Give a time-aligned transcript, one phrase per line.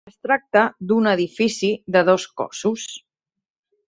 [0.09, 0.61] Es tracta
[0.91, 2.87] d'un edifici de dos cossos.